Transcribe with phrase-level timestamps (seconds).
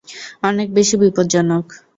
[0.43, 1.65] অনেক বেশি বিপদজনক।